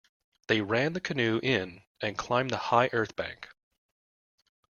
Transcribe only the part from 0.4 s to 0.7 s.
They